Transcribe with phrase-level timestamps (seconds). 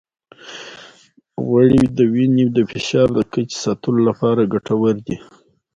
[1.45, 5.17] غوړې د وینې د فشار د کچې ساتلو لپاره ګټورې دي.